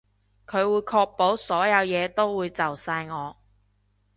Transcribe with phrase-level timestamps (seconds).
[0.47, 3.37] 佢會確保所有嘢都會就晒我